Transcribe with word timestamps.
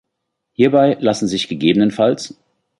Hierbei 0.53 0.97
lassen 0.99 1.27
sich 1.27 1.47
ggf. 1.47 2.33